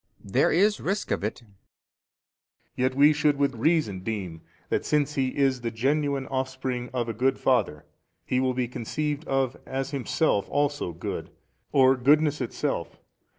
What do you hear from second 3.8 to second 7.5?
deem that since He is the genuine Offspring of a Good